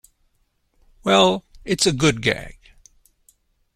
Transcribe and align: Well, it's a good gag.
Well, 1.03 1.45
it's 1.63 1.85
a 1.85 1.91
good 1.91 2.23
gag. 2.23 2.57